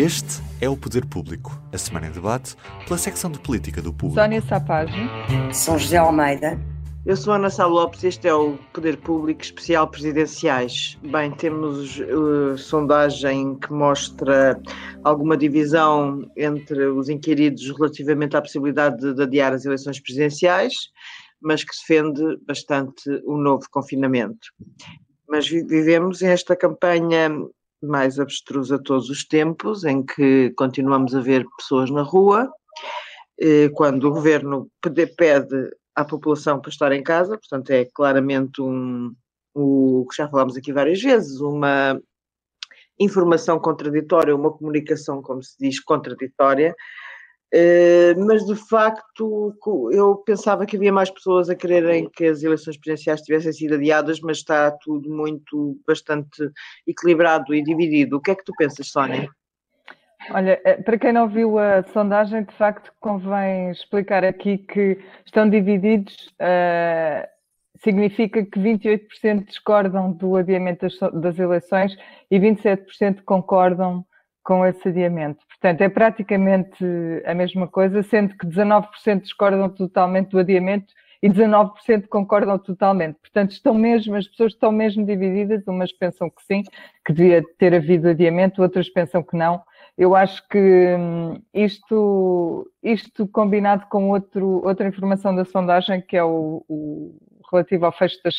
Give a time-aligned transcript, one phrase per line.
[0.00, 2.54] Este é o Poder Público, a semana em debate
[2.86, 4.20] pela secção de política do público.
[4.20, 5.08] Sónia Sapagem.
[5.52, 6.56] São José Almeida.
[7.04, 10.96] Eu sou Ana Sá Lopes, este é o Poder Público Especial Presidenciais.
[11.02, 14.62] Bem, temos uh, sondagem que mostra
[15.02, 20.74] alguma divisão entre os inquiridos relativamente à possibilidade de, de adiar as eleições presidenciais
[21.40, 24.48] mas que defende bastante o novo confinamento.
[25.28, 27.30] Mas vivemos esta campanha
[27.82, 32.50] mais abstrusa todos os tempos, em que continuamos a ver pessoas na rua,
[33.40, 34.70] eh, quando o governo
[35.16, 39.14] pede à população para estar em casa, portanto é claramente um,
[39.54, 42.00] o que já falámos aqui várias vezes, uma
[42.98, 46.74] informação contraditória, uma comunicação, como se diz, contraditória,
[47.54, 49.56] Uh, mas de facto
[49.90, 54.20] eu pensava que havia mais pessoas a quererem que as eleições presidenciais tivessem sido adiadas,
[54.20, 56.50] mas está tudo muito bastante
[56.86, 58.16] equilibrado e dividido.
[58.16, 59.30] O que é que tu pensas, Sónia?
[60.30, 65.48] Olha, eh, para quem não viu a sondagem, de facto convém explicar aqui que estão
[65.48, 67.26] divididos, uh,
[67.82, 71.96] significa que 28% discordam do adiamento das, das eleições
[72.30, 74.04] e 27% concordam
[74.44, 75.44] com esse adiamento.
[75.60, 76.84] Portanto, é praticamente
[77.24, 83.16] a mesma coisa, sendo que 19% discordam totalmente do adiamento e 19% concordam totalmente.
[83.16, 86.62] Portanto, estão mesmo, as pessoas estão mesmo divididas, umas pensam que sim,
[87.04, 89.60] que devia ter havido adiamento, outras pensam que não.
[89.96, 96.22] Eu acho que hum, isto, isto combinado com outro, outra informação da sondagem, que é
[96.22, 97.18] o, o
[97.50, 98.36] relativo ao fecho das,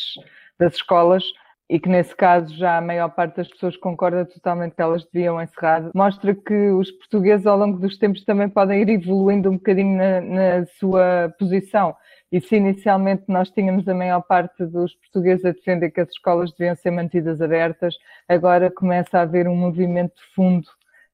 [0.58, 1.22] das escolas,
[1.70, 5.40] e que nesse caso já a maior parte das pessoas concorda totalmente que elas deviam
[5.40, 9.96] encerrar, mostra que os portugueses ao longo dos tempos também podem ir evoluindo um bocadinho
[9.96, 11.94] na, na sua posição.
[12.32, 16.52] E se inicialmente nós tínhamos a maior parte dos portugueses a defender que as escolas
[16.52, 17.94] deviam ser mantidas abertas,
[18.28, 20.66] agora começa a haver um movimento de fundo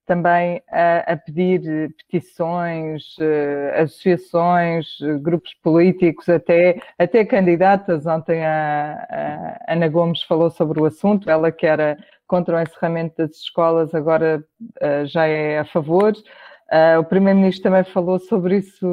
[0.06, 4.86] também a, a pedir petições, uh, associações,
[5.20, 8.06] grupos políticos, até, até candidatas.
[8.06, 13.16] Ontem a, a, Ana Gomes falou sobre o assunto, ela que era contra o encerramento
[13.18, 14.42] das escolas, agora
[15.04, 16.12] já é a favor.
[16.98, 18.84] O Primeiro-Ministro também falou sobre isso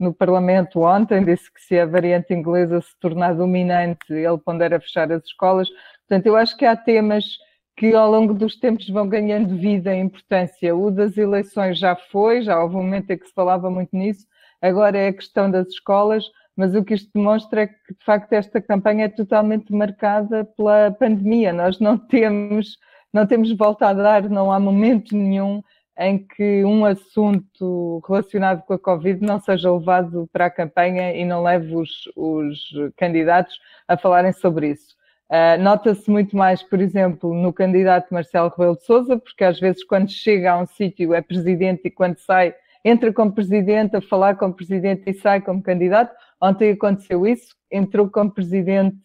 [0.00, 5.12] no Parlamento ontem, disse que se a variante inglesa se tornar dominante, ele pondera fechar
[5.12, 5.68] as escolas.
[6.08, 7.38] Portanto, eu acho que há temas
[7.80, 10.76] que ao longo dos tempos vão ganhando vida e importância.
[10.76, 14.26] O das eleições já foi, já houve um momento em que se falava muito nisso,
[14.60, 16.24] agora é a questão das escolas,
[16.54, 20.90] mas o que isto demonstra é que, de facto, esta campanha é totalmente marcada pela
[20.90, 21.54] pandemia.
[21.54, 22.76] Nós não temos,
[23.14, 25.62] não temos volta a dar, não há momento nenhum
[25.98, 31.24] em que um assunto relacionado com a Covid não seja levado para a campanha e
[31.24, 32.58] não leve os, os
[32.98, 33.58] candidatos
[33.88, 34.99] a falarem sobre isso.
[35.30, 39.84] Uh, Nota-se muito mais, por exemplo, no candidato Marcelo Rebelo de Sousa, porque às vezes
[39.84, 42.52] quando chega a um sítio é presidente e quando sai,
[42.84, 46.12] entra como presidente, a falar como presidente e sai como candidato.
[46.42, 48.98] Ontem aconteceu isso, entrou como presidente,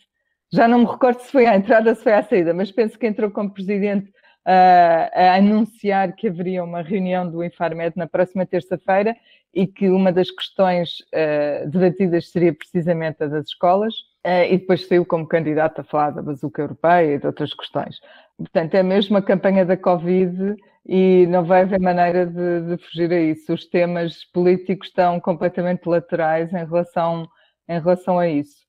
[0.52, 2.98] já não me recordo se foi à entrada ou se foi à saída, mas penso
[2.98, 8.48] que entrou como presidente uh, a anunciar que haveria uma reunião do Infarmed na próxima
[8.48, 9.16] terça-feira
[9.54, 13.94] e que uma das questões uh, debatidas seria precisamente a das escolas.
[14.26, 18.00] Uh, e depois saiu como candidato a falar da bazuca europeia e de outras questões.
[18.36, 20.56] Portanto, é mesmo a campanha da Covid
[20.88, 23.54] e não vai haver maneira de, de fugir a isso.
[23.54, 27.28] Os temas políticos estão completamente laterais em relação,
[27.70, 28.66] em relação a isso.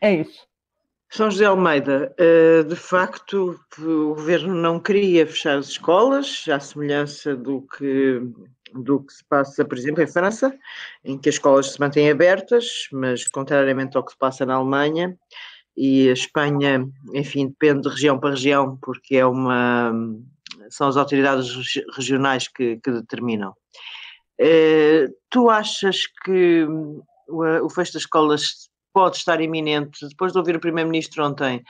[0.00, 0.44] É isso.
[1.08, 7.36] São José Almeida, eh, de facto, o governo não queria fechar as escolas, à semelhança
[7.36, 8.20] do que
[8.74, 10.56] do que se passa, por exemplo, em França,
[11.04, 15.16] em que as escolas se mantêm abertas, mas contrariamente ao que se passa na Alemanha,
[15.76, 19.92] e a Espanha, enfim, depende de região para região, porque é uma
[20.70, 21.50] são as autoridades
[21.94, 23.54] regionais que, que determinam.
[24.38, 26.66] Eh, tu achas que
[27.28, 30.06] o, o fecho das escolas pode estar iminente?
[30.08, 31.62] Depois de ouvir o Primeiro-Ministro ontem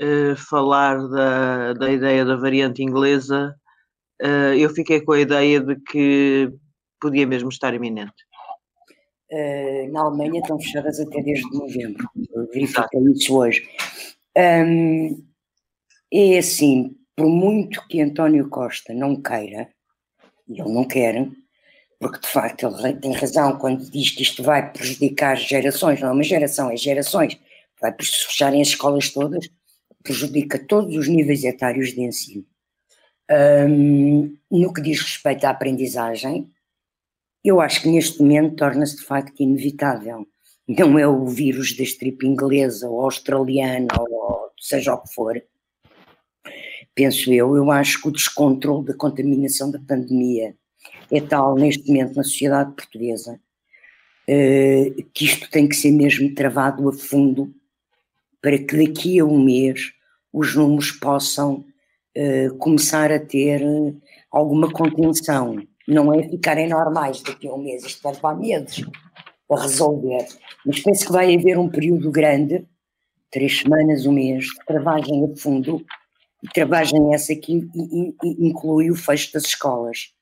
[0.00, 3.54] eh, falar da, da ideia da variante inglesa,
[4.22, 6.52] uh, eu fiquei com a ideia de que
[7.00, 8.24] podia mesmo estar iminente.
[9.30, 12.06] Uh, na Alemanha estão fechadas até desde novembro,
[12.52, 13.68] verifiquei isso hoje.
[14.36, 15.24] Um,
[16.12, 19.68] é assim, por muito que António Costa não queira,
[20.48, 21.26] e ele não quer,
[21.98, 26.12] porque de facto ele tem razão quando diz que isto vai prejudicar gerações, não é
[26.12, 27.38] uma geração, é gerações,
[27.80, 29.48] vai fecharem as escolas todas,
[30.02, 32.44] prejudica todos os níveis etários de ensino.
[33.30, 36.50] Um, no que diz respeito à aprendizagem,
[37.44, 40.26] eu acho que neste momento torna-se de facto inevitável.
[40.68, 45.42] Não é o vírus da estripe inglesa ou australiana ou seja o que for.
[46.94, 50.54] Penso eu, eu acho que o descontrole da contaminação da pandemia
[51.10, 53.40] é tal neste momento na sociedade portuguesa
[54.28, 57.54] uh, que isto tem que ser mesmo travado a fundo
[58.40, 59.92] para que daqui a um mês
[60.32, 61.64] os números possam
[62.16, 63.62] uh, começar a ter
[64.30, 65.56] alguma contenção.
[65.86, 68.84] Não é ficarem normais daqui a um mês, isto vai levar meses
[69.50, 70.26] a resolver.
[70.64, 72.66] Mas penso que vai haver um período grande,
[73.30, 75.84] três semanas, um mês, de travagem a fundo,
[76.42, 77.68] e travagem essa aqui
[78.22, 80.12] inclui o fecho das escolas.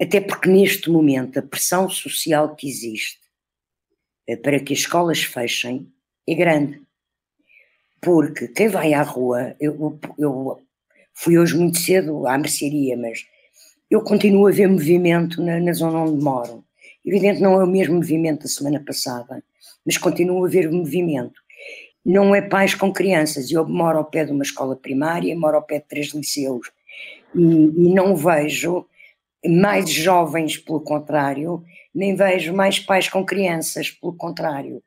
[0.00, 3.20] Até porque neste momento a pressão social que existe
[4.28, 5.92] eh, para que as escolas fechem
[6.26, 6.82] é grande.
[8.00, 10.63] Porque quem vai à rua, eu, eu
[11.14, 13.24] fui hoje muito cedo à mercearia, mas
[13.90, 16.64] eu continuo a ver movimento na, na zona onde moro.
[17.04, 19.42] Evidente não é o mesmo movimento da semana passada,
[19.84, 21.40] mas continuo a ver movimento.
[22.04, 23.50] Não é pais com crianças.
[23.50, 26.70] Eu moro ao pé de uma escola primária, moro ao pé de três liceus
[27.34, 28.86] e, e não vejo
[29.46, 31.62] mais jovens, pelo contrário,
[31.94, 34.82] nem vejo mais pais com crianças, pelo contrário.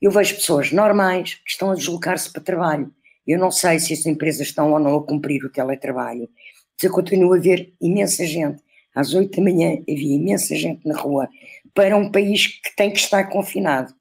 [0.00, 2.92] Eu vejo pessoas normais que estão a deslocar-se para trabalho.
[3.26, 6.28] Eu não sei se as empresas estão ou não a cumprir o teletrabalho.
[6.74, 8.62] Mas eu continuo a ver imensa gente.
[8.94, 11.28] Às oito da manhã havia imensa gente na rua
[11.74, 13.92] para um país que tem que estar confinado.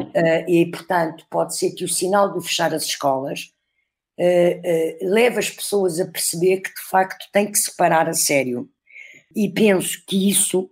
[0.00, 3.50] Uh, e, portanto, pode ser que o sinal de fechar as escolas
[4.18, 8.68] uh, uh, leve as pessoas a perceber que, de facto, tem que separar a sério
[9.34, 10.70] e penso que isso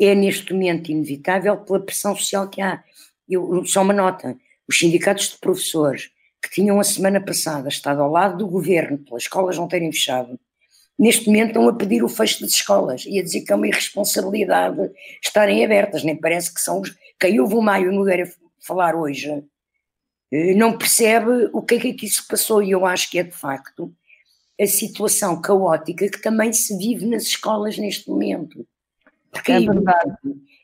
[0.00, 2.82] é neste momento inevitável pela pressão social que há.
[3.28, 4.36] Eu, só uma nota:
[4.68, 6.10] os sindicatos de professores
[6.42, 10.38] que tinham a semana passada estado ao lado do governo pelas escolas não terem fechado,
[10.98, 13.68] neste momento estão a pedir o fecho das escolas e a dizer que é uma
[13.68, 14.90] irresponsabilidade
[15.22, 16.02] estarem abertas.
[16.02, 16.94] Nem parece que são os.
[17.18, 18.30] Quem ouve o Maio Nogueira
[18.60, 19.42] falar hoje
[20.32, 23.36] eh, não percebe o que é que isso passou e eu acho que é de
[23.36, 23.94] facto
[24.60, 28.66] a situação caótica que também se vive nas escolas neste momento.
[29.30, 30.16] Porque é, é verdade.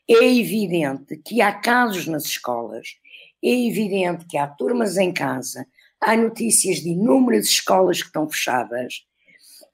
[0.07, 2.95] é evidente que há casos nas escolas,
[3.43, 5.65] é evidente que há turmas em casa,
[6.01, 9.05] há notícias de inúmeras escolas que estão fechadas.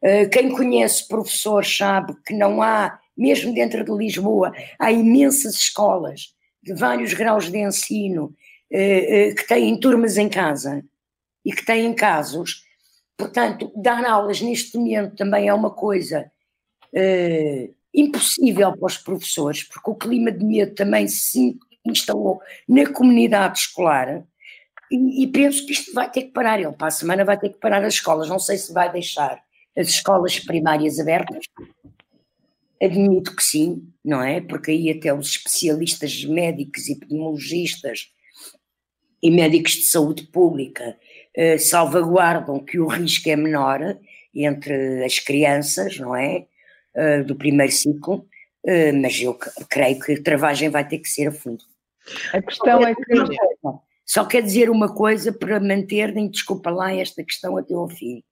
[0.02, 6.34] Eh, quem conhece professores sabe que não há, mesmo dentro de Lisboa, há imensas escolas
[6.62, 8.36] de vários graus de ensino
[8.72, 10.84] eh, eh, que têm turmas em casa
[11.44, 12.66] e que têm casos
[13.18, 16.30] Portanto, dar aulas neste momento também é uma coisa
[17.94, 24.24] impossível para os professores, porque o clima de medo também se instalou na comunidade escolar
[24.92, 26.60] e, e, penso que isto vai ter que parar.
[26.60, 28.30] Ele para a semana vai ter que parar as escolas.
[28.30, 29.42] Não sei se vai deixar
[29.76, 31.46] as escolas primárias abertas.
[32.82, 34.42] Admito que sim, não é?
[34.42, 38.12] Porque aí até os especialistas médicos, epidemiologistas
[39.24, 40.96] e médicos de saúde pública
[41.36, 43.98] eh, salvaguardam que o risco é menor
[44.36, 46.46] entre as crianças, não é?
[46.96, 48.26] Uh, do primeiro ciclo,
[48.66, 49.38] uh, mas eu
[49.70, 51.64] creio que a travagem vai ter que ser a fundo.
[52.34, 53.02] A questão é que.
[54.06, 58.24] Só quer dizer uma coisa para manterem, desculpa lá, esta questão até ao fim.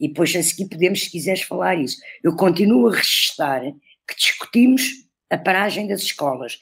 [0.00, 1.98] E depois a seguir podemos, se quiseres, falar isso.
[2.22, 3.62] Eu continuo a registrar
[4.08, 4.82] que discutimos
[5.28, 6.58] a paragem das escolas.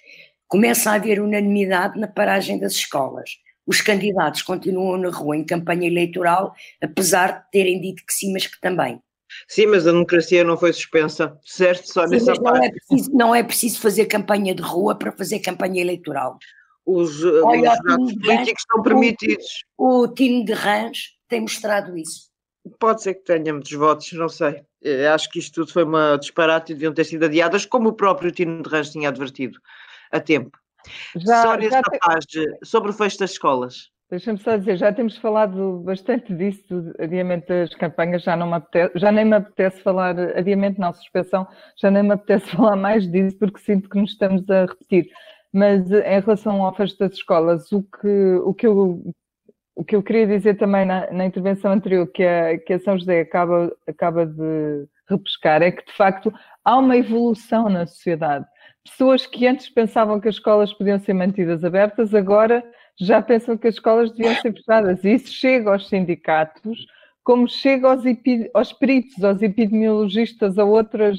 [0.48, 3.30] Começa a haver unanimidade na paragem das escolas
[3.66, 8.46] os candidatos continuam na rua em campanha eleitoral, apesar de terem dito que sim, mas
[8.46, 9.00] que também.
[9.48, 11.92] Sim, mas a democracia não foi suspensa, certo?
[11.92, 12.66] Só sim, nessa não parte.
[12.66, 16.38] É preciso, não é preciso fazer campanha de rua para fazer campanha eleitoral.
[16.84, 19.64] Os, Olha, os políticos estão permitidos.
[19.78, 20.98] O, o time de Rãs
[21.28, 22.30] tem mostrado isso.
[22.78, 24.62] Pode ser que tenha muitos votos, não sei.
[24.82, 27.92] Eh, acho que isto tudo foi uma disparate e deviam ter sido adiadas, como o
[27.92, 29.58] próprio time de Rãs tinha advertido
[30.10, 30.56] a tempo.
[31.16, 32.44] Já, Sónia já Sapaz, te...
[32.64, 33.90] sobre o fecho das escolas.
[34.12, 38.98] Deixa-me só dizer, já temos falado bastante disso, do adiamento das campanhas, já, não apetece,
[38.98, 41.48] já nem me apetece falar, adiamento não, suspensão,
[41.80, 45.08] já nem me apetece falar mais disso porque sinto que nos estamos a repetir.
[45.50, 49.14] Mas em relação ao fecho das escolas, o que, o que, eu,
[49.74, 52.98] o que eu queria dizer também na, na intervenção anterior, que a, que a São
[52.98, 56.30] José acaba, acaba de repescar, é que de facto
[56.62, 58.44] há uma evolução na sociedade
[58.84, 62.64] pessoas que antes pensavam que as escolas podiam ser mantidas abertas, agora
[63.00, 65.04] já pensam que as escolas deviam ser fechadas.
[65.04, 66.86] Isso chega aos sindicatos
[67.24, 68.02] como chega aos,
[68.52, 71.18] aos peritos, aos epidemiologistas, a outras,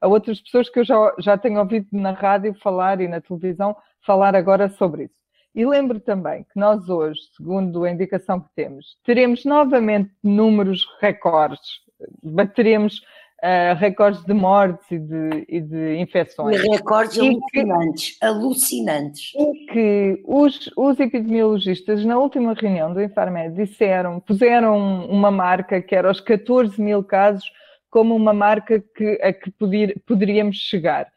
[0.00, 3.76] a outras pessoas que eu já, já tenho ouvido na rádio falar e na televisão
[4.04, 5.14] falar agora sobre isso.
[5.54, 11.80] E lembro também que nós hoje, segundo a indicação que temos, teremos novamente números recordes,
[12.22, 13.02] bateremos
[13.42, 16.60] uh, recordes de mortes e de, e de infecções.
[16.60, 19.32] Recordes e alucinantes, que, alucinantes.
[19.34, 25.94] E que os, os epidemiologistas, na última reunião do Infarmed, disseram, puseram uma marca que
[25.94, 27.44] era os 14 mil casos
[27.90, 31.08] como uma marca que, a que podir, poderíamos chegar.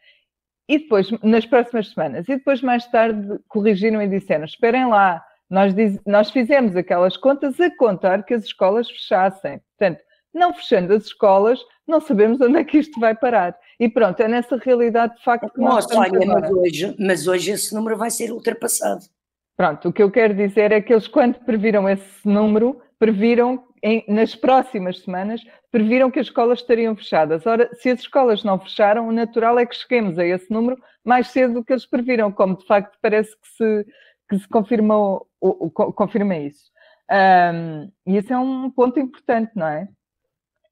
[0.67, 5.75] E depois, nas próximas semanas, e depois mais tarde corrigiram e disseram: esperem lá, nós,
[5.75, 9.61] diz, nós fizemos aquelas contas a contar que as escolas fechassem.
[9.77, 10.01] Portanto,
[10.33, 13.57] não fechando as escolas, não sabemos onde é que isto vai parar.
[13.79, 17.51] E pronto, é nessa realidade de facto que nós Nossa, olha, mas hoje, mas hoje
[17.51, 19.05] esse número vai ser ultrapassado.
[19.55, 24.03] Pronto, o que eu quero dizer é que eles, quando previram esse número, previram em,
[24.07, 27.45] nas próximas semanas, previram que as escolas estariam fechadas.
[27.45, 31.27] Ora, se as escolas não fecharam, o natural é que cheguemos a esse número mais
[31.27, 33.85] cedo do que eles previram, como de facto parece que se,
[34.29, 35.27] que se confirmou,
[35.95, 36.71] confirma isso.
[37.11, 39.87] Um, e esse é um ponto importante, não é?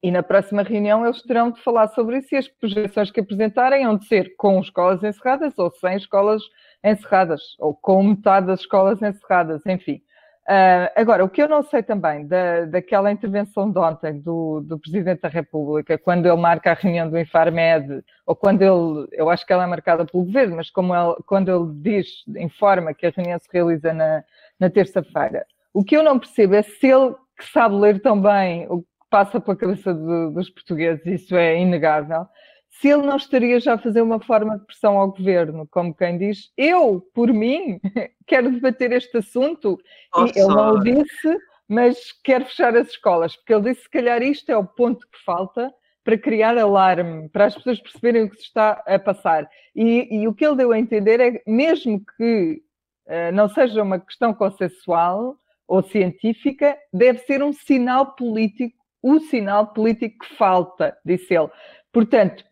[0.02, 3.84] E na próxima reunião eles terão de falar sobre isso e as projeções que apresentarem
[3.84, 6.42] hão de ser com escolas encerradas ou sem escolas
[6.84, 10.02] encerradas, ou com metade das escolas encerradas, enfim.
[10.48, 14.76] Uh, agora, o que eu não sei também da, daquela intervenção de ontem do, do,
[14.76, 19.46] Presidente da República, quando ele marca a reunião do Infarmed, ou quando ele, eu acho
[19.46, 23.10] que ela é marcada pelo Governo, mas como ele, quando ele diz, informa que a
[23.10, 24.24] reunião se realiza na,
[24.58, 28.66] na terça-feira, o que eu não percebo é se ele, que sabe ler tão bem
[28.68, 32.26] o passa pela cabeça de, dos portugueses, isso é inegável,
[32.70, 36.16] se ele não estaria já a fazer uma forma de pressão ao governo, como quem
[36.16, 37.78] diz, eu, por mim,
[38.26, 39.78] quero debater este assunto,
[40.16, 41.38] oh, e ele não o disse,
[41.68, 45.22] mas quero fechar as escolas, porque ele disse, se calhar isto é o ponto que
[45.22, 45.70] falta
[46.02, 49.48] para criar alarme, para as pessoas perceberem o que se está a passar.
[49.76, 52.62] E, e o que ele deu a entender é, mesmo que
[53.06, 55.36] uh, não seja uma questão consensual
[55.68, 61.50] ou científica, deve ser um sinal político, o sinal político que falta, disse ele.
[61.92, 62.44] Portanto,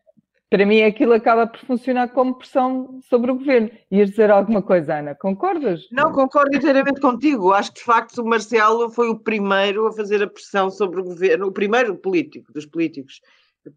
[0.50, 3.70] para mim aquilo acaba por funcionar como pressão sobre o governo.
[3.90, 5.14] Ias dizer alguma coisa, Ana?
[5.14, 5.82] Concordas?
[5.92, 7.52] Não, concordo inteiramente contigo.
[7.52, 11.04] Acho que de facto o Marcelo foi o primeiro a fazer a pressão sobre o
[11.04, 13.20] governo, o primeiro político dos políticos,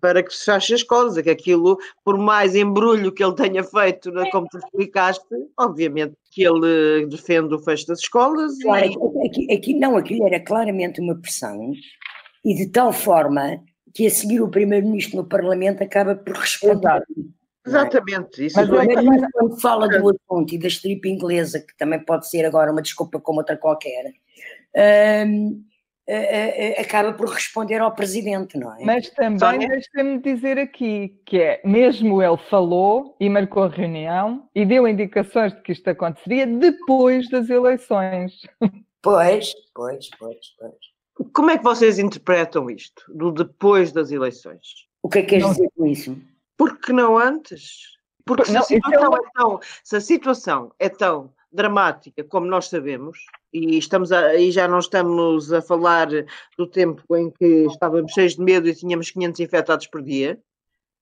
[0.02, 4.12] para que se feche as escolas, que aquilo, por mais embrulho que ele tenha feito,
[4.32, 5.24] como tu explicaste,
[5.60, 8.58] obviamente que ele defende o fecho das escolas.
[8.64, 9.28] Claro, e...
[9.28, 11.72] aqui, aqui não, aquilo era claramente uma pressão
[12.44, 17.04] e de tal forma que a seguir o primeiro-ministro no Parlamento acaba por responder.
[17.66, 18.46] Exatamente.
[18.46, 19.32] Isso Mas é que...
[19.32, 23.20] quando fala do assunto e da strip inglesa, que também pode ser agora uma desculpa
[23.22, 24.12] como outra qualquer,
[25.28, 25.64] um,
[26.78, 28.84] acaba por responder ao presidente, não é?
[28.84, 34.66] Mas também deixa-me dizer aqui que é, mesmo ele falou e marcou a reunião e
[34.66, 38.34] deu indicações de que isto aconteceria depois das eleições.
[39.06, 40.93] Pois, pois, pois, pois.
[41.34, 44.88] Como é que vocês interpretam isto, do depois das eleições?
[45.02, 46.18] O que é que queres dizer com isso?
[46.58, 47.94] Porque não antes?
[48.26, 52.48] Porque se, não, a situação é, é tão, se a situação é tão dramática como
[52.48, 53.20] nós sabemos,
[53.52, 56.08] e, estamos a, e já não estamos a falar
[56.58, 60.40] do tempo em que estávamos cheios de medo e tínhamos 500 infectados por dia,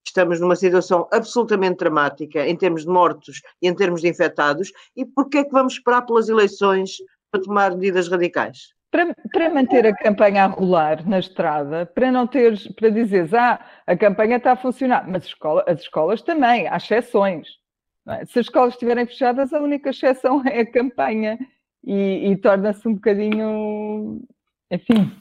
[0.05, 5.05] estamos numa situação absolutamente dramática em termos de mortos e em termos de infectados, e
[5.05, 6.97] porquê é que vamos esperar pelas eleições
[7.31, 8.73] para tomar medidas radicais?
[8.91, 13.65] Para, para, manter a campanha a rolar na estrada, para não teres, para dizeres, ah,
[13.87, 17.47] a campanha está a funcionar, mas escola, as escolas também, há exceções.
[18.07, 18.25] É?
[18.25, 21.39] Se as escolas estiverem fechadas, a única exceção é a campanha
[21.83, 24.21] e, e torna-se um bocadinho,
[24.69, 25.11] enfim,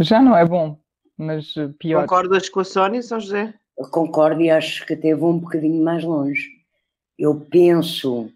[0.00, 0.78] já não é bom,
[1.16, 2.02] mas pior.
[2.02, 3.52] Concordas com a Sónia, São José?
[3.76, 6.48] Eu concordo e acho que até vou um bocadinho mais longe.
[7.16, 8.32] Eu penso,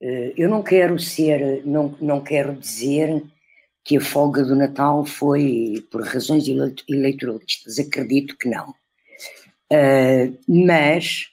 [0.00, 3.22] eh, eu não quero ser, não, não quero dizer
[3.88, 7.78] que a folga do Natal foi por razões eleitoralistas.
[7.78, 8.68] Acredito que não.
[9.72, 11.28] Uh, mas,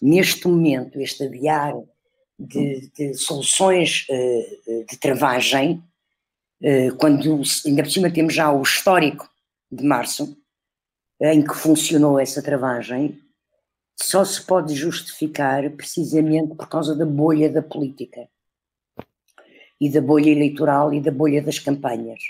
[0.00, 1.74] neste momento, este adiar
[2.38, 5.82] de, de soluções uh, de travagem,
[6.62, 9.28] uh, quando ainda por cima temos já o histórico
[9.68, 10.38] de março,
[11.20, 13.18] em que funcionou essa travagem,
[14.00, 18.28] só se pode justificar precisamente por causa da bolha da política
[19.80, 22.20] e da bolha eleitoral e da bolha das campanhas.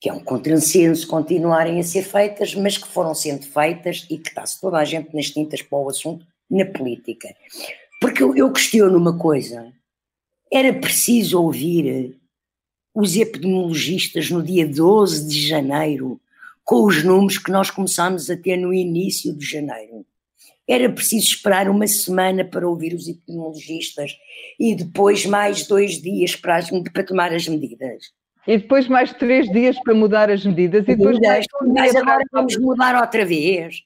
[0.00, 4.28] Que é um contrassenso continuarem a ser feitas, mas que foram sendo feitas e que
[4.28, 7.34] está-se toda a gente nas tintas para o assunto na política.
[8.00, 9.72] Porque eu, eu questiono uma coisa:
[10.52, 12.16] era preciso ouvir
[12.94, 16.20] os epidemiologistas no dia 12 de janeiro
[16.64, 20.04] com os números que nós começámos a ter no início de janeiro.
[20.68, 24.12] Era preciso esperar uma semana para ouvir os epidemiologistas
[24.58, 28.12] e depois mais dois dias para, as, para tomar as medidas.
[28.46, 32.24] E depois mais três dias para mudar as medidas e depois mais um Mas agora
[32.30, 32.40] para...
[32.40, 33.82] vamos mudar outra vez.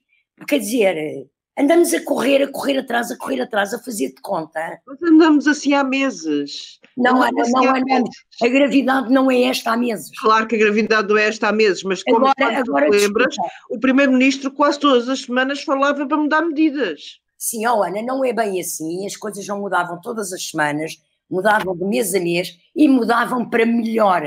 [0.47, 1.27] Quer dizer,
[1.59, 4.81] andamos a correr, a correr atrás, a correr atrás, a fazer de conta.
[4.87, 6.81] Nós andamos assim há meses.
[6.97, 8.05] Não, não, não, não.
[8.43, 10.11] A gravidade não é esta há meses.
[10.21, 13.35] Claro que a gravidade não é esta há meses, mas como agora, agora lembras,
[13.71, 17.21] o Primeiro-Ministro quase todas as semanas falava para mudar medidas.
[17.39, 19.07] Sim, oh Ana, não é bem assim.
[19.07, 20.93] As coisas não mudavam todas as semanas,
[21.31, 24.23] mudavam de mês a mês e mudavam para melhor.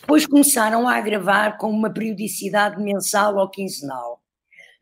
[0.00, 4.20] Depois começaram a agravar com uma periodicidade mensal ou quinzenal.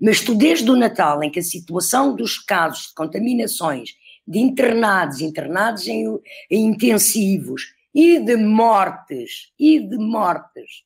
[0.00, 3.90] Mas tu, desde o Natal, em que a situação dos casos de contaminações,
[4.26, 6.06] de internados, internados em,
[6.50, 10.82] em intensivos e de mortes, e de mortes,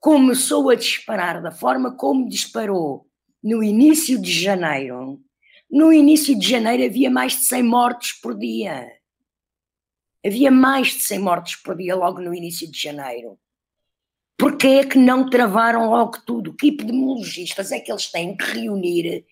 [0.00, 3.06] começou a disparar da forma como disparou
[3.42, 5.20] no início de janeiro.
[5.70, 8.86] No início de janeiro havia mais de 100 mortes por dia.
[10.24, 13.38] Havia mais de 100 mortes por dia logo no início de janeiro.
[14.42, 16.52] Porquê é que não travaram logo tudo?
[16.52, 19.24] Que epidemiologistas é que eles têm que reunir?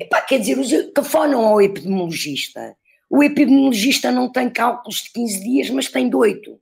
[0.00, 2.76] Epá, quer dizer, os, telefonam ao epidemiologista.
[3.08, 6.58] O epidemiologista não tem cálculos de 15 dias, mas tem de 8.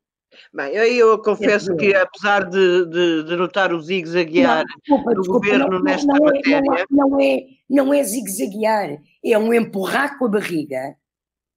[0.53, 5.83] Bem, eu, eu confesso que, apesar de, de, de notar o zigue-zaguear do governo não,
[5.83, 6.87] nesta não é, matéria.
[6.91, 10.97] Não é, não é zigue-zaguear, é um empurrar com a barriga,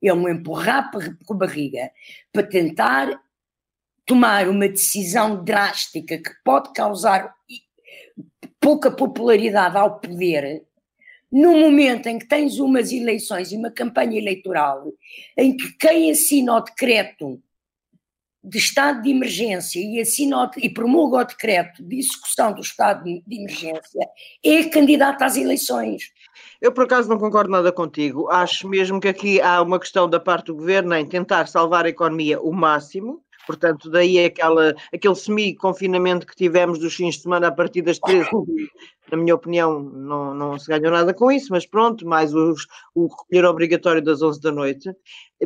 [0.02, 0.90] é um empurrar
[1.26, 1.92] com a barriga
[2.32, 3.10] para tentar
[4.06, 7.34] tomar uma decisão drástica que pode causar
[8.60, 10.64] pouca popularidade ao poder,
[11.32, 14.94] no momento em que tens umas eleições e uma campanha eleitoral,
[15.38, 17.42] em que quem assina o decreto
[18.44, 23.24] de estado de emergência e, assina e promulga o decreto de execução do estado de
[23.30, 24.08] emergência
[24.44, 26.12] é candidato às eleições.
[26.62, 28.30] Eu, por acaso, não concordo nada contigo.
[28.30, 31.90] Acho mesmo que aqui há uma questão da parte do governo em tentar salvar a
[31.90, 37.52] economia o máximo Portanto, daí aquela, aquele semi-confinamento que tivemos dos fins de semana a
[37.52, 38.30] partir das 13,
[39.12, 43.08] na minha opinião, não, não se ganhou nada com isso, mas pronto, mais os, o
[43.08, 44.92] recolher obrigatório das 11 da noite.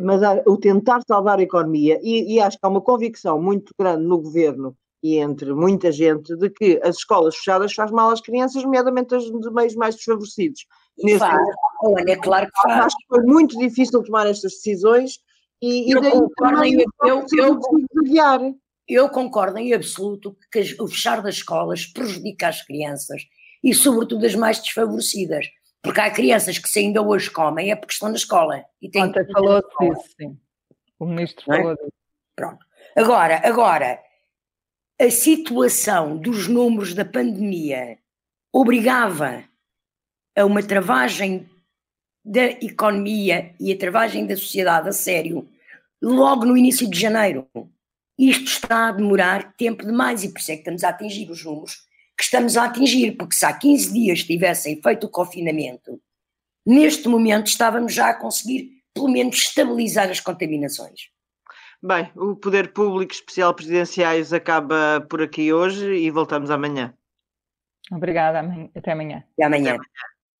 [0.02, 4.04] Mas o tentar salvar a economia, e, e acho que há uma convicção muito grande
[4.04, 8.64] no governo e entre muita gente de que as escolas fechadas faz mal às crianças,
[8.64, 10.66] nomeadamente as de meios mais desfavorecidos.
[10.98, 11.38] Nesse faz.
[11.84, 12.86] Olha, é claro que faz.
[12.86, 15.20] Acho que foi muito difícil tomar estas decisões
[15.60, 17.60] e, eu, concordo em, eu, eu,
[18.86, 23.22] eu, concordo em absoluto que o fechar das escolas prejudica as crianças
[23.62, 25.46] e, sobretudo, as mais desfavorecidas.
[25.82, 28.64] Porque há crianças que se ainda hoje comem é porque estão na escola.
[28.80, 30.38] E têm Ontem falou disso, sim.
[30.98, 31.56] O ministro é?
[31.56, 31.92] falou disso.
[32.36, 32.64] Pronto.
[32.96, 34.00] Agora, agora,
[35.00, 37.98] a situação dos números da pandemia
[38.52, 39.44] obrigava
[40.36, 41.48] a uma travagem
[42.28, 45.48] da economia e a travagem da sociedade a sério
[46.00, 47.48] logo no início de janeiro.
[48.18, 51.42] Isto está a demorar tempo demais e por isso é que estamos a atingir os
[51.42, 56.00] números que estamos a atingir, porque se há 15 dias tivessem feito o confinamento,
[56.66, 61.10] neste momento estávamos já a conseguir pelo menos estabilizar as contaminações.
[61.80, 66.92] Bem, o Poder Público Especial Presidenciais acaba por aqui hoje e voltamos amanhã.
[67.90, 68.68] Obrigada, até amanhã.
[68.74, 69.24] Até amanhã.
[69.32, 69.78] Até amanhã.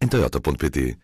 [0.00, 0.98] em toyota.pt